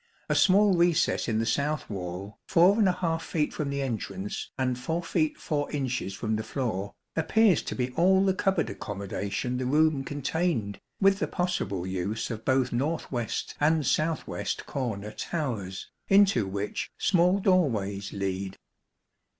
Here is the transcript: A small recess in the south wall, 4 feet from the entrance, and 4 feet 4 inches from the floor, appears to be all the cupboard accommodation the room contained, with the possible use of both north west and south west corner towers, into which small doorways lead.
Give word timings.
A 0.29 0.33
small 0.33 0.75
recess 0.75 1.27
in 1.27 1.37
the 1.37 1.45
south 1.45 1.87
wall, 1.87 2.39
4 2.47 3.19
feet 3.19 3.53
from 3.53 3.69
the 3.69 3.83
entrance, 3.83 4.49
and 4.57 4.79
4 4.79 5.03
feet 5.03 5.37
4 5.37 5.69
inches 5.71 6.15
from 6.15 6.35
the 6.37 6.43
floor, 6.43 6.95
appears 7.15 7.61
to 7.61 7.75
be 7.75 7.91
all 7.91 8.25
the 8.25 8.33
cupboard 8.33 8.71
accommodation 8.71 9.57
the 9.57 9.67
room 9.67 10.03
contained, 10.03 10.79
with 10.99 11.19
the 11.19 11.27
possible 11.27 11.85
use 11.85 12.31
of 12.31 12.43
both 12.43 12.73
north 12.73 13.11
west 13.11 13.53
and 13.59 13.85
south 13.85 14.25
west 14.25 14.65
corner 14.65 15.11
towers, 15.11 15.91
into 16.07 16.47
which 16.47 16.89
small 16.97 17.37
doorways 17.37 18.11
lead. 18.11 18.57